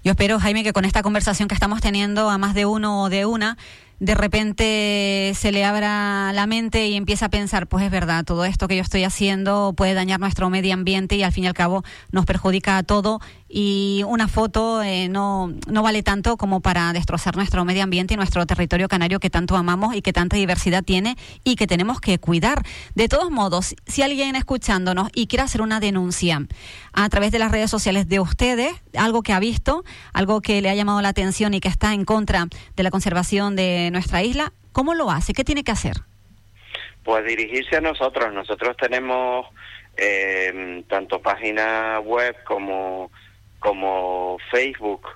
Yo 0.05 0.13
espero, 0.13 0.39
Jaime, 0.39 0.63
que 0.63 0.73
con 0.73 0.85
esta 0.85 1.03
conversación 1.03 1.49
que 1.49 1.55
estamos 1.55 1.81
teniendo 1.81 2.29
a 2.29 2.39
más 2.39 2.55
de 2.55 2.67
uno 2.67 3.03
o 3.03 3.09
de 3.09 3.25
una, 3.25 3.57
de 3.99 4.15
repente 4.15 5.33
se 5.35 5.53
le 5.53 5.65
abra 5.65 6.33
la 6.35 6.47
mente 6.47 6.87
y 6.87 6.97
empieza 6.97 7.27
a 7.27 7.31
pensar, 7.31 7.67
pues 7.67 7.85
es 7.85 7.91
verdad, 7.91 8.25
todo 8.25 8.45
esto 8.45 8.69
que 8.69 8.77
yo 8.77 8.83
estoy 8.83 9.05
haciendo 9.05 9.73
puede 9.75 9.95
dañar 9.95 10.21
nuestro 10.21 10.51
medio 10.51 10.75
ambiente 10.75 11.17
y 11.17 11.23
al 11.23 11.33
fin 11.33 11.45
y 11.45 11.47
al 11.47 11.55
cabo 11.55 11.83
nos 12.11 12.27
perjudica 12.27 12.77
a 12.77 12.83
todo 12.83 13.21
y 13.49 14.03
una 14.07 14.29
foto 14.29 14.83
eh, 14.83 15.09
no, 15.09 15.53
no 15.69 15.83
vale 15.83 16.03
tanto 16.03 16.37
como 16.37 16.61
para 16.61 16.93
destrozar 16.93 17.37
nuestro 17.37 17.65
medio 17.65 17.85
ambiente 17.85 18.15
y 18.15 18.17
nuestro 18.17 18.45
territorio 18.47 18.89
canario 18.89 19.21
que 19.21 19.31
tanto 19.31 19.57
amamos 19.57 19.95
y 19.95 20.03
que 20.03 20.13
tanta 20.13 20.37
diversidad 20.37 20.83
tiene 20.83 21.17
y 21.45 21.57
que 21.57 21.67
tenemos 21.67 22.01
que 22.01 22.19
cuidar. 22.19 22.63
De 22.95 23.09
todos 23.09 23.31
modos, 23.31 23.77
si 23.87 24.03
alguien 24.03 24.35
escuchándonos 24.35 25.09
y 25.15 25.29
quiere 25.29 25.45
hacer 25.45 25.63
una 25.63 25.81
denuncia 25.81 26.41
a 26.93 27.09
través 27.09 27.31
de 27.31 27.39
las 27.39 27.53
redes 27.53 27.71
sociales 27.71 28.09
de 28.09 28.21
ustedes, 28.21 28.73
algo 28.97 29.23
que 29.23 29.33
ha 29.33 29.39
visto, 29.39 29.85
algo 30.13 30.41
que 30.41 30.61
le 30.61 30.71
ha 30.71 30.75
llamado 30.75 31.01
la 31.01 31.11
atención 31.11 31.55
y 31.55 31.61
que 31.61 31.69
está 31.69 31.95
en 31.95 32.05
contra 32.05 32.47
de 32.75 32.83
la 32.83 32.91
conservación 32.91 33.55
de 33.55 33.91
nuestra 33.93 34.23
isla, 34.23 34.53
¿cómo 34.73 34.95
lo 34.95 35.11
hace? 35.11 35.33
¿Qué 35.33 35.45
tiene 35.45 35.63
que 35.63 35.73
hacer? 35.73 35.95
Pues 37.05 37.25
dirigirse 37.25 37.77
a 37.77 37.81
nosotros. 37.81 38.35
Nosotros 38.35 38.77
tenemos 38.77 39.47
eh, 39.97 40.85
tanto 40.89 41.23
página 41.23 42.01
web 42.01 42.35
como 42.45 43.13
como 43.67 44.39
Facebook 44.49 45.09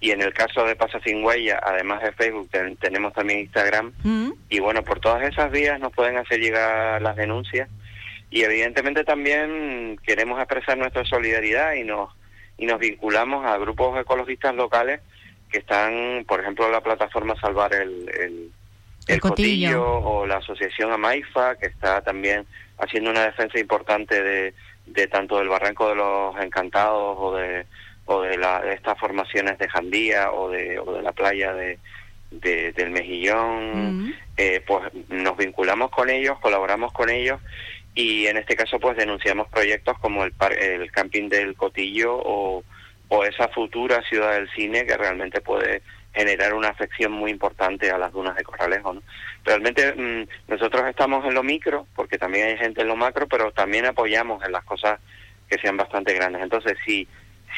y 0.00 0.12
en 0.12 0.22
el 0.22 0.32
caso 0.32 0.64
de 0.64 0.76
Pasa 0.76 0.98
Sin 1.04 1.22
Huella, 1.22 1.60
además 1.62 2.02
de 2.02 2.12
Facebook, 2.12 2.48
tenemos 2.80 3.12
también 3.12 3.40
Instagram. 3.40 3.92
Mm. 4.02 4.30
Y 4.48 4.60
bueno, 4.60 4.82
por 4.82 4.98
todas 4.98 5.22
esas 5.30 5.50
vías 5.50 5.78
nos 5.78 5.92
pueden 5.92 6.16
hacer 6.16 6.40
llegar 6.40 7.02
las 7.02 7.16
denuncias. 7.16 7.68
Y 8.30 8.44
evidentemente 8.44 9.04
también 9.04 9.98
queremos 10.06 10.38
expresar 10.38 10.78
nuestra 10.78 11.04
solidaridad 11.04 11.74
y 11.74 11.84
nos, 11.84 12.10
y 12.56 12.64
nos 12.64 12.78
vinculamos 12.78 13.44
a 13.44 13.58
grupos 13.58 14.00
ecologistas 14.00 14.54
locales 14.54 15.02
que 15.50 15.58
están, 15.58 16.24
por 16.26 16.40
ejemplo, 16.40 16.70
la 16.70 16.80
plataforma 16.80 17.38
Salvar 17.38 17.74
el, 17.74 18.50
el, 19.06 19.20
cotillo. 19.20 19.84
o 19.84 20.26
la 20.26 20.36
asociación 20.36 20.92
Amaifa, 20.92 21.56
que 21.56 21.66
está 21.66 22.00
también 22.00 22.46
haciendo 22.78 23.10
una 23.10 23.24
defensa 23.24 23.58
importante 23.58 24.22
de, 24.22 24.54
de 24.86 25.06
tanto 25.08 25.38
del 25.38 25.48
Barranco 25.48 25.90
de 25.90 25.96
los 25.96 26.36
Encantados 26.40 27.16
o 27.18 27.36
de 27.36 27.66
o 28.08 28.22
de, 28.22 28.38
la, 28.38 28.62
de 28.62 28.72
estas 28.72 28.98
formaciones 28.98 29.58
de 29.58 29.68
Jandía 29.68 30.32
o 30.32 30.48
de, 30.50 30.78
o 30.78 30.94
de 30.94 31.02
la 31.02 31.12
playa 31.12 31.52
de, 31.52 31.78
del 32.30 32.90
Mejillón, 32.90 34.14
eh, 34.36 34.62
pues 34.66 34.90
nos 35.08 35.36
vinculamos 35.36 35.90
con 35.90 36.08
ellos, 36.08 36.38
colaboramos 36.40 36.92
con 36.92 37.10
ellos 37.10 37.38
y 37.94 38.26
en 38.26 38.38
este 38.38 38.56
caso 38.56 38.78
pues 38.80 38.96
denunciamos 38.96 39.48
proyectos 39.48 39.98
como 39.98 40.24
el, 40.24 40.32
el 40.58 40.90
camping 40.90 41.28
del 41.28 41.54
Cotillo 41.54 42.14
o, 42.16 42.64
o 43.08 43.24
esa 43.24 43.48
futura 43.48 44.02
ciudad 44.08 44.32
del 44.32 44.48
cine 44.50 44.86
que 44.86 44.96
realmente 44.96 45.42
puede 45.42 45.82
generar 46.14 46.54
una 46.54 46.68
afección 46.68 47.12
muy 47.12 47.30
importante 47.30 47.90
a 47.90 47.98
las 47.98 48.12
dunas 48.12 48.36
de 48.36 48.42
Corralejo. 48.42 48.94
¿no? 48.94 49.02
Realmente 49.44 49.92
mm, 49.92 50.50
nosotros 50.50 50.86
estamos 50.88 51.26
en 51.26 51.34
lo 51.34 51.42
micro, 51.42 51.86
porque 51.94 52.16
también 52.16 52.48
hay 52.48 52.56
gente 52.56 52.80
en 52.80 52.88
lo 52.88 52.96
macro, 52.96 53.26
pero 53.28 53.52
también 53.52 53.84
apoyamos 53.84 54.42
en 54.44 54.52
las 54.52 54.64
cosas 54.64 54.98
que 55.48 55.58
sean 55.58 55.76
bastante 55.76 56.14
grandes. 56.14 56.42
Entonces, 56.42 56.76
si 56.84 57.06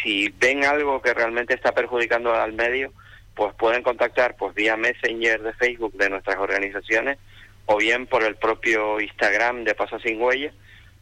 si 0.02 0.28
ven 0.38 0.64
algo 0.64 1.00
que 1.02 1.14
realmente 1.14 1.54
está 1.54 1.72
perjudicando 1.72 2.34
al 2.34 2.52
medio, 2.52 2.92
pues 3.34 3.54
pueden 3.54 3.82
contactar 3.82 4.36
pues 4.36 4.54
vía 4.54 4.76
Messenger 4.76 5.42
de 5.42 5.52
Facebook 5.54 5.94
de 5.94 6.10
nuestras 6.10 6.36
organizaciones 6.38 7.18
o 7.66 7.76
bien 7.76 8.06
por 8.06 8.22
el 8.24 8.36
propio 8.36 9.00
Instagram 9.00 9.64
de 9.64 9.74
Pasa 9.74 9.98
Sin 10.00 10.20
Huella 10.20 10.52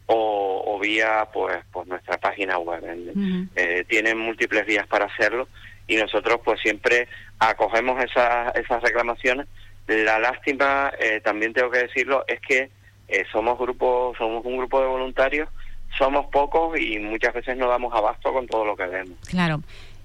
o, 0.05 0.79
vía 0.81 1.27
pues 1.33 1.57
pues 1.71 1.87
nuestra 1.87 2.17
página 2.17 2.57
web. 2.57 2.83
Eh, 3.55 3.83
tienen 3.87 4.17
múltiples 4.17 4.65
vías 4.65 4.87
para 4.87 5.05
hacerlo 5.05 5.47
y 5.87 5.97
nosotros 5.97 6.39
pues 6.43 6.59
siempre 6.61 7.07
acogemos 7.39 8.03
esas, 8.03 8.55
esas 8.55 8.81
reclamaciones. 8.81 9.47
La 9.87 10.19
lástima, 10.19 10.93
eh, 10.99 11.19
también 11.21 11.51
tengo 11.53 11.71
que 11.71 11.79
decirlo, 11.79 12.23
es 12.27 12.39
que 12.41 12.69
eh, 13.07 13.25
somos 13.31 13.57
grupos, 13.57 14.17
somos 14.17 14.45
un 14.45 14.57
grupo 14.57 14.79
de 14.79 14.87
voluntarios 14.87 15.49
somos 15.97 16.27
pocos 16.27 16.79
y 16.79 16.99
muchas 16.99 17.33
veces 17.33 17.57
no 17.57 17.67
damos 17.67 17.93
abasto 17.93 18.31
con 18.33 18.47
todo 18.47 18.65
lo 18.65 18.75
que 18.75 18.85
vemos. 18.85 19.17
Claro. 19.27 19.61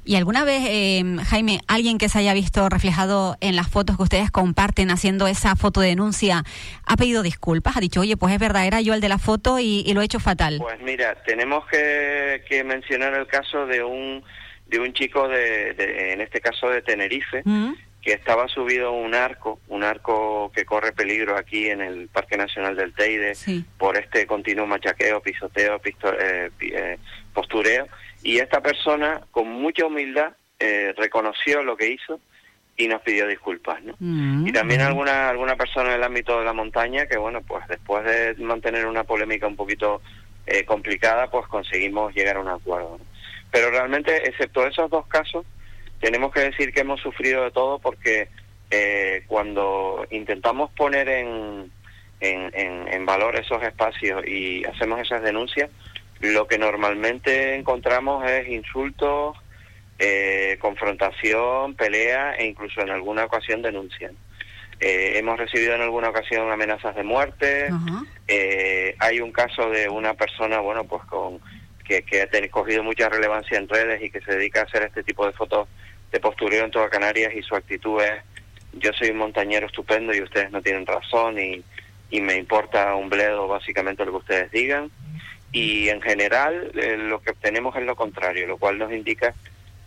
¿Y 0.07 0.17
alguna 0.17 0.45
vez, 0.45 0.63
eh, 0.67 1.03
Jaime, 1.25 1.61
alguien 1.67 1.97
que 1.97 2.11
se 2.11 2.19
haya 2.19 2.35
visto 2.35 2.69
reflejado 2.69 3.37
en 3.41 3.57
las 3.57 3.69
fotos 3.69 3.97
que 3.97 4.03
ustedes 4.03 4.31
comparten 4.31 4.91
haciendo 4.91 5.27
esa 5.27 5.57
foto 5.57 5.81
de 5.81 5.89
denuncia 5.89 6.45
ha 6.85 6.97
pedido 6.97 7.23
disculpas? 7.23 7.79
¿Ha 7.79 7.81
dicho, 7.81 8.01
oye, 8.01 8.19
pues 8.19 8.35
es 8.35 8.39
verdad, 8.39 8.67
era 8.67 8.83
yo 8.83 8.93
el 8.93 9.01
de 9.01 9.09
la 9.09 9.17
foto 9.17 9.59
y, 9.59 9.91
lo 9.95 10.03
he 10.03 10.05
hecho 10.05 10.21
fatal? 10.21 10.59
Pues 10.61 10.79
mira, 10.83 11.15
tenemos 11.25 11.65
que, 11.69 12.63
mencionar 12.67 13.15
el 13.15 13.27
caso 13.27 13.67
de 13.67 13.83
un, 13.83 14.23
de 14.67 14.79
un 14.79 14.93
chico, 14.93 15.27
de, 15.27 16.13
en 16.13 16.21
este 16.21 16.41
caso 16.41 16.69
de 16.69 16.83
Tenerife, 16.83 17.41
mm 17.45 17.73
que 18.05 18.13
estaba 18.13 18.47
subido 18.49 18.93
un 18.93 19.15
arco, 19.15 19.59
un 19.69 19.83
arco 19.83 20.53
que 20.55 20.67
corre 20.67 20.93
peligro 20.93 21.39
aquí 21.39 21.71
en 21.71 21.81
el 21.81 22.09
Parque 22.09 22.37
Nacional 22.37 22.77
del 22.77 22.93
Teide 22.93 23.33
por 23.79 23.97
este 23.97 24.27
continuo 24.27 24.67
machaqueo, 24.67 25.23
pisoteo, 25.23 25.81
eh, 26.21 26.51
eh, 26.61 26.99
postureo. 27.33 27.89
Y 28.23 28.39
esta 28.39 28.61
persona, 28.61 29.23
con 29.31 29.49
mucha 29.49 29.87
humildad, 29.87 30.35
eh, 30.61 30.93
reconoció 30.99 31.63
lo 31.63 31.79
que 31.79 31.93
hizo 31.93 32.21
y 32.77 32.89
nos 32.89 33.01
pidió 33.01 33.27
disculpas. 33.27 33.83
¿no? 33.83 33.95
Mm. 33.99 34.49
y 34.49 34.53
también 34.53 34.83
alguna, 34.83 35.31
alguna 35.31 35.57
persona 35.57 35.89
en 35.91 35.97
el 35.97 36.03
ámbito 36.03 36.39
de 36.39 36.45
la 36.45 36.53
montaña 36.53 37.07
que, 37.07 37.17
bueno, 37.17 37.41
pues 37.41 37.67
después 37.69 38.05
de 38.05 38.35
mantener 38.45 38.85
una 38.87 39.05
polémica 39.05 39.47
un 39.47 39.57
poquito 39.57 40.03
complicada, 40.67 41.31
pues 41.31 41.47
conseguimos 41.47 42.15
llegar 42.15 42.37
a 42.37 42.41
un 42.41 42.49
acuerdo. 42.49 43.01
Pero 43.51 43.71
realmente, 43.71 44.29
excepto 44.29 44.67
esos 44.67 44.91
dos 44.91 45.07
casos, 45.07 45.47
tenemos 46.05 46.33
que 46.33 46.41
decir 46.41 46.71
que 46.75 46.81
hemos 46.81 47.01
sufrido 47.01 47.45
de 47.45 47.51
todo 47.51 47.79
porque 47.79 48.29
eh, 48.71 49.25
cuando 49.27 50.07
intentamos 50.11 50.71
poner 50.73 51.09
en, 51.09 51.73
en, 52.21 53.07
valor 53.07 53.37
esos 53.37 53.63
espacios 53.63 54.23
y 54.27 54.67
hacemos 54.67 55.01
esas 55.01 55.23
denuncias, 55.23 55.71
lo 56.21 56.47
que 56.47 56.59
normalmente 56.59 57.55
encontramos 57.55 58.23
es 58.31 58.49
insultos, 58.49 59.39
eh, 59.99 60.59
confrontación, 60.61 61.75
pelea 61.75 62.35
e 62.35 62.49
incluso 62.49 62.83
en 62.83 62.91
alguna 62.91 63.25
ocasión 63.25 63.63
denuncian. 63.63 64.15
Eh, 64.81 65.13
hemos 65.17 65.39
recibido 65.39 65.75
en 65.75 65.81
alguna 65.81 66.11
ocasión 66.11 66.53
amenazas 66.53 66.95
de 66.97 67.03
muerte. 67.03 67.69
hay 68.99 69.21
un 69.21 69.33
caso 69.33 69.71
de 69.71 69.89
una 69.89 70.13
persona, 70.13 70.61
bueno, 70.61 70.85
pues 70.85 71.03
con 71.05 71.41
que, 71.83 72.03
que 72.03 72.23
ha 72.23 72.51
cogido 72.51 72.83
mucha 72.83 73.09
relevancia 73.09 73.57
en 73.57 73.69
redes 73.69 74.03
y 74.03 74.11
que 74.11 74.21
se 74.21 74.33
dedica 74.33 74.61
a 74.61 74.65
hacer 74.65 74.83
este 74.83 75.03
tipo 75.03 75.25
de 75.25 75.33
fotos 75.33 75.67
de 76.15 76.21
postureo 76.21 76.65
en 76.65 76.71
toda 76.71 76.89
Canarias 76.89 77.35
y 77.35 77.43
su 77.43 77.57
actitud 77.57 78.01
es 78.01 78.23
yo 78.75 78.93
soy 78.93 79.11
un 79.11 79.17
montañero 79.17 79.67
estupendo 79.67 80.15
y 80.15 80.23
ustedes 80.23 80.53
no 80.53 80.63
tienen 80.63 80.87
razón 80.87 81.41
y, 81.41 81.61
y 82.09 82.21
me 82.21 82.37
importa 82.37 82.95
un 82.95 83.11
bledo 83.11 83.49
básicamente 83.49 84.05
lo 84.05 84.13
que 84.13 84.19
ustedes 84.19 84.53
digan 84.53 84.93
y 85.51 85.89
en 85.89 86.01
general 86.01 86.71
eh, 86.77 86.97
lo 86.97 87.21
que 87.21 87.33
obtenemos 87.33 87.75
es 87.75 87.83
lo 87.83 87.97
contrario, 87.97 88.47
lo 88.47 88.59
cual 88.59 88.79
nos 88.79 88.93
indica 88.93 89.35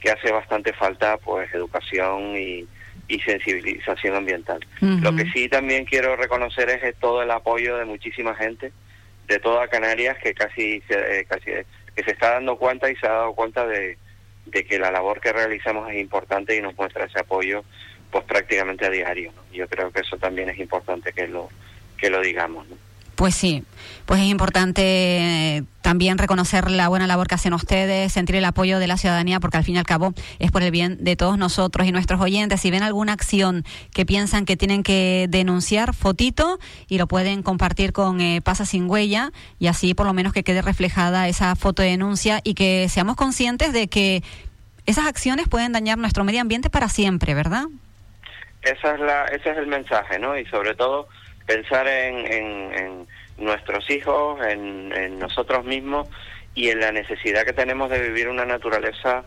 que 0.01 0.11
hace 0.11 0.29
bastante 0.29 0.73
falta 0.73 1.15
pues 1.15 1.53
educación 1.53 2.35
y, 2.35 2.67
y 3.07 3.19
sensibilización 3.21 4.15
ambiental. 4.15 4.59
Lo 4.81 5.15
que 5.15 5.31
sí 5.31 5.47
también 5.47 5.85
quiero 5.85 6.17
reconocer 6.17 6.69
es 6.69 6.93
todo 6.97 7.23
el 7.23 7.31
apoyo 7.31 7.77
de 7.77 7.85
muchísima 7.85 8.35
gente 8.35 8.73
de 9.27 9.39
toda 9.39 9.69
Canarias 9.69 10.17
que 10.21 10.33
casi 10.33 10.81
se, 10.89 11.19
eh, 11.19 11.25
casi 11.25 11.45
que 11.95 12.03
se 12.03 12.11
está 12.11 12.31
dando 12.33 12.57
cuenta 12.57 12.91
y 12.91 12.97
se 12.97 13.07
ha 13.07 13.11
dado 13.11 13.33
cuenta 13.33 13.65
de, 13.65 13.97
de 14.51 14.65
que 14.65 14.79
la 14.79 14.91
labor 14.91 15.19
que 15.19 15.33
realizamos 15.33 15.89
es 15.89 15.97
importante 15.97 16.55
y 16.55 16.61
nos 16.61 16.75
muestra 16.77 17.05
ese 17.05 17.19
apoyo 17.19 17.63
pues 18.11 18.23
prácticamente 18.23 18.85
a 18.85 18.89
diario. 18.89 19.33
Yo 19.51 19.67
creo 19.67 19.91
que 19.91 20.01
eso 20.01 20.17
también 20.17 20.49
es 20.49 20.59
importante 20.59 21.11
que 21.13 21.27
lo 21.27 21.49
que 21.97 22.09
lo 22.09 22.21
digamos. 22.21 22.67
Pues 23.17 23.33
sí, 23.33 23.63
pues 24.05 24.21
es 24.21 24.27
importante 24.27 24.83
eh, 24.83 25.63
también 25.81 26.19
reconocer 26.19 26.69
la 26.69 26.87
buena 26.87 27.07
labor 27.07 27.27
que 27.27 27.33
hacen 27.33 27.51
ustedes, 27.51 28.13
sentir 28.13 28.35
el 28.35 28.45
apoyo 28.45 28.77
de 28.77 28.85
la 28.85 28.95
ciudadanía, 28.95 29.39
porque 29.39 29.57
al 29.57 29.63
fin 29.63 29.73
y 29.73 29.79
al 29.79 29.85
cabo 29.85 30.13
es 30.37 30.51
por 30.51 30.61
el 30.61 30.69
bien 30.69 31.03
de 31.03 31.15
todos 31.15 31.35
nosotros 31.35 31.87
y 31.87 31.91
nuestros 31.91 32.21
oyentes. 32.21 32.61
Si 32.61 32.69
ven 32.69 32.83
alguna 32.83 33.13
acción 33.13 33.65
que 33.91 34.05
piensan 34.05 34.45
que 34.45 34.55
tienen 34.55 34.83
que 34.83 35.25
denunciar, 35.29 35.95
fotito 35.95 36.59
y 36.87 36.99
lo 36.99 37.07
pueden 37.07 37.41
compartir 37.41 37.91
con 37.91 38.21
eh, 38.21 38.39
Pasa 38.43 38.67
sin 38.67 38.87
huella 38.87 39.31
y 39.57 39.65
así 39.65 39.95
por 39.95 40.05
lo 40.05 40.13
menos 40.13 40.31
que 40.31 40.43
quede 40.43 40.61
reflejada 40.61 41.27
esa 41.27 41.55
foto 41.55 41.81
de 41.81 41.89
denuncia 41.89 42.39
y 42.43 42.53
que 42.53 42.87
seamos 42.87 43.15
conscientes 43.15 43.73
de 43.73 43.87
que 43.87 44.21
esas 44.85 45.07
acciones 45.07 45.47
pueden 45.47 45.71
dañar 45.71 45.97
nuestro 45.97 46.23
medio 46.23 46.41
ambiente 46.41 46.69
para 46.69 46.87
siempre, 46.87 47.33
¿verdad? 47.33 47.63
Esa 48.61 48.93
es 48.93 48.99
la, 48.99 49.25
ese 49.25 49.49
es 49.49 49.57
el 49.57 49.65
mensaje, 49.65 50.19
¿no? 50.19 50.37
Y 50.37 50.45
sobre 50.45 50.75
todo 50.75 51.07
pensar 51.47 51.87
en, 51.87 53.07
nuestros 53.37 53.89
hijos, 53.89 54.39
en, 54.47 55.17
nosotros 55.17 55.65
mismos 55.65 56.07
y 56.53 56.69
en 56.69 56.79
la 56.79 56.91
necesidad 56.91 57.45
que 57.45 57.53
tenemos 57.53 57.89
de 57.89 58.01
vivir 58.01 58.27
una 58.27 58.45
naturaleza, 58.45 59.23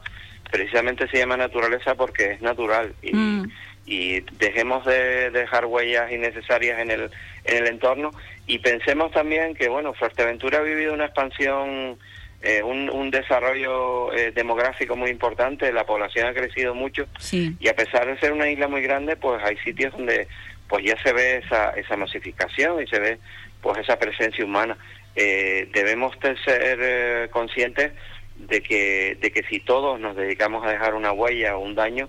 precisamente 0.50 1.08
se 1.08 1.18
llama 1.18 1.36
naturaleza 1.36 1.94
porque 1.94 2.32
es 2.32 2.42
natural 2.42 2.94
y, 3.02 3.14
mm. 3.14 3.50
y 3.86 4.20
dejemos 4.38 4.84
de 4.84 5.30
dejar 5.30 5.66
huellas 5.66 6.12
innecesarias 6.12 6.80
en 6.80 6.90
el, 6.90 7.10
en 7.44 7.56
el 7.56 7.66
entorno 7.66 8.10
y 8.46 8.58
pensemos 8.58 9.12
también 9.12 9.54
que, 9.54 9.68
bueno, 9.68 9.94
Fuerteventura 9.94 10.58
ha 10.58 10.62
vivido 10.62 10.92
una 10.92 11.06
expansión 11.06 11.98
eh, 12.42 12.62
un, 12.62 13.10
desarrollo 13.10 14.14
eh, 14.14 14.32
demográfico 14.32 14.96
muy 14.96 15.10
importante, 15.10 15.70
la 15.74 15.84
población 15.84 16.26
ha 16.26 16.32
crecido 16.32 16.74
mucho 16.74 17.06
y 17.32 17.68
a 17.68 17.76
pesar 17.76 18.06
de 18.06 18.18
ser 18.18 18.32
una 18.32 18.48
isla 18.48 18.66
muy 18.66 18.80
grande, 18.80 19.14
pues 19.16 19.42
hay 19.44 19.58
sitios 19.58 19.92
donde 19.92 20.26
pues 20.70 20.84
ya 20.84 20.96
se 21.02 21.12
ve 21.12 21.38
esa, 21.38 21.70
esa 21.70 21.96
masificación 21.96 22.80
y 22.80 22.86
se 22.86 23.00
ve 23.00 23.18
pues 23.60 23.78
esa 23.78 23.98
presencia 23.98 24.44
humana. 24.44 24.78
Eh, 25.16 25.68
debemos 25.74 26.16
ser 26.22 26.78
eh, 26.80 27.28
conscientes 27.32 27.92
de 28.36 28.62
que, 28.62 29.18
de 29.20 29.32
que 29.32 29.42
si 29.42 29.58
todos 29.58 29.98
nos 29.98 30.14
dedicamos 30.14 30.64
a 30.64 30.70
dejar 30.70 30.94
una 30.94 31.10
huella 31.10 31.56
o 31.56 31.60
un 31.60 31.74
daño, 31.74 32.08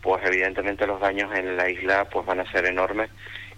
pues 0.00 0.24
evidentemente 0.24 0.86
los 0.86 1.00
daños 1.00 1.34
en 1.34 1.56
la 1.56 1.68
isla 1.68 2.08
pues 2.08 2.24
van 2.24 2.38
a 2.38 2.50
ser 2.52 2.66
enormes 2.66 3.10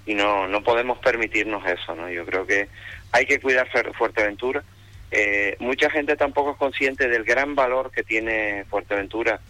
y 0.07 0.15
no, 0.15 0.49
no 0.49 0.65
podemos 0.65 0.97
permitirnos 0.99 1.67
eso, 1.67 1.95
¿no? 1.95 2.09
Yo 2.09 2.25
creo 2.25 2.47
que 2.47 2.69
hay 3.13 3.27
que 3.27 3.41
cuidar 3.41 3.69
Fuerteventura. 3.93 4.65
Eh, 5.11 5.57
mucha 5.59 5.91
gente 5.91 6.17
tampoco 6.17 6.53
es 6.53 6.57
consciente 6.57 7.07
del 7.09 7.25
gran 7.25 7.55
valor 7.55 7.91
que 7.91 8.03
tiene 8.03 8.65
Fuerteventura, 8.71 9.41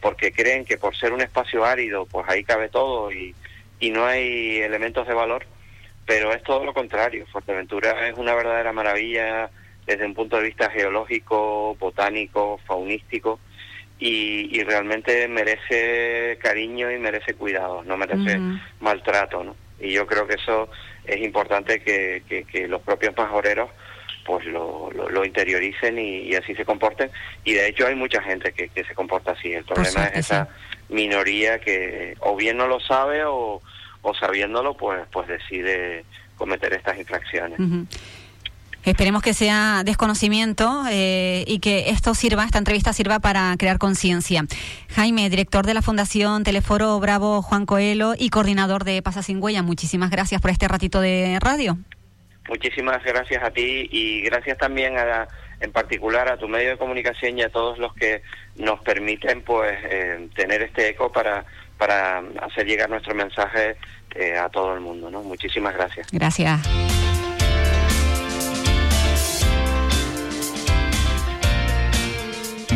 porque 0.00 0.32
creen 0.32 0.64
que 0.64 0.76
por 0.76 0.96
ser 0.96 1.12
un 1.12 1.20
espacio 1.20 1.64
árido, 1.64 2.06
pues 2.06 2.28
ahí 2.28 2.44
cabe 2.44 2.68
todo 2.68 3.10
y, 3.10 3.34
y 3.80 3.90
no 3.90 4.06
hay 4.06 4.58
elementos 4.58 5.06
de 5.06 5.14
valor, 5.14 5.46
pero 6.06 6.32
es 6.32 6.42
todo 6.42 6.64
lo 6.64 6.74
contrario. 6.74 7.26
Fuerteventura 7.26 8.08
es 8.08 8.16
una 8.16 8.34
verdadera 8.34 8.72
maravilla 8.72 9.50
desde 9.86 10.06
un 10.06 10.14
punto 10.14 10.36
de 10.36 10.44
vista 10.44 10.70
geológico, 10.70 11.76
botánico, 11.78 12.58
faunístico, 12.66 13.38
y, 13.98 14.62
realmente 14.64 15.28
merece 15.28 16.38
cariño 16.42 16.90
y 16.90 16.98
merece 16.98 17.34
cuidado, 17.34 17.82
no 17.84 17.96
merece 17.96 18.38
maltrato, 18.80 19.44
¿no? 19.44 19.56
Y 19.80 19.92
yo 19.92 20.06
creo 20.06 20.26
que 20.26 20.34
eso 20.34 20.68
es 21.04 21.20
importante 21.22 21.80
que, 21.80 22.22
que, 22.26 22.68
los 22.68 22.82
propios 22.82 23.16
majoreros 23.16 23.70
pues 24.26 24.46
lo, 24.46 24.90
lo, 24.90 25.24
interioricen 25.24 25.98
y, 25.98 26.34
así 26.34 26.54
se 26.54 26.64
comporten. 26.64 27.10
Y 27.44 27.52
de 27.52 27.68
hecho 27.68 27.86
hay 27.86 27.94
mucha 27.94 28.22
gente 28.22 28.52
que, 28.52 28.68
que 28.68 28.84
se 28.84 28.94
comporta 28.94 29.32
así. 29.32 29.52
El 29.52 29.64
problema 29.64 30.06
es 30.06 30.20
esa 30.20 30.48
minoría 30.94 31.58
que 31.58 32.16
o 32.20 32.36
bien 32.36 32.56
no 32.56 32.66
lo 32.66 32.80
sabe 32.80 33.24
o, 33.24 33.60
o 34.02 34.14
sabiéndolo 34.14 34.76
pues 34.76 35.02
pues 35.12 35.28
decide 35.28 36.04
cometer 36.36 36.72
estas 36.72 36.98
infracciones. 36.98 37.58
Esperemos 38.84 39.22
que 39.22 39.32
sea 39.32 39.82
desconocimiento 39.82 40.84
eh, 40.90 41.44
y 41.46 41.58
que 41.58 41.88
esto 41.88 42.14
sirva, 42.14 42.44
esta 42.44 42.58
entrevista 42.58 42.92
sirva 42.92 43.18
para 43.18 43.54
crear 43.58 43.78
conciencia. 43.78 44.44
Jaime, 44.90 45.30
director 45.30 45.64
de 45.64 45.72
la 45.72 45.80
Fundación 45.80 46.44
Teleforo 46.44 47.00
Bravo 47.00 47.40
Juan 47.40 47.64
Coelho 47.64 48.12
y 48.18 48.28
coordinador 48.28 48.84
de 48.84 49.00
Pasa 49.00 49.22
Sin 49.22 49.42
Huella, 49.42 49.62
muchísimas 49.62 50.10
gracias 50.10 50.42
por 50.42 50.50
este 50.50 50.68
ratito 50.68 51.00
de 51.00 51.38
radio. 51.40 51.78
Muchísimas 52.46 53.02
gracias 53.02 53.42
a 53.42 53.50
ti 53.50 53.88
y 53.90 54.20
gracias 54.20 54.58
también 54.58 54.98
a, 54.98 55.28
en 55.64 55.72
particular 55.72 56.28
a 56.28 56.36
tu 56.36 56.48
medio 56.48 56.70
de 56.70 56.76
comunicación 56.76 57.38
y 57.38 57.42
a 57.42 57.48
todos 57.48 57.78
los 57.78 57.94
que 57.94 58.22
nos 58.56 58.80
permiten 58.80 59.42
pues 59.42 59.72
eh, 59.84 60.28
tener 60.34 60.62
este 60.62 60.90
eco 60.90 61.10
para 61.10 61.44
para 61.78 62.22
hacer 62.42 62.66
llegar 62.66 62.88
nuestro 62.88 63.14
mensaje 63.14 63.76
eh, 64.14 64.38
a 64.38 64.48
todo 64.48 64.74
el 64.74 64.80
mundo. 64.80 65.10
¿no? 65.10 65.22
Muchísimas 65.22 65.74
gracias. 65.74 66.06
Gracias. 66.12 66.60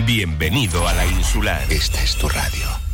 Bienvenido 0.04 0.88
a 0.88 0.94
la 0.94 1.06
insular. 1.06 1.62
Esta 1.70 2.02
es 2.02 2.16
tu 2.16 2.28
radio. 2.28 2.87